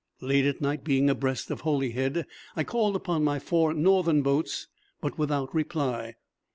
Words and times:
Late 0.19 0.45
at 0.45 0.61
night, 0.61 0.83
being 0.83 1.11
abreast 1.11 1.51
of 1.51 1.61
Holyhead, 1.61 2.25
I 2.55 2.63
called 2.63 2.95
upon 2.95 3.23
my 3.23 3.37
four 3.37 3.71
northern 3.71 4.23
boats, 4.23 4.65
but 4.99 5.19
without 5.19 5.53
reply. 5.53 6.15